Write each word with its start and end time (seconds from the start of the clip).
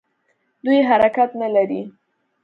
دوی 0.65 0.79
حرکت 0.89 1.29
نه 1.41 1.47
لري. 1.55 1.81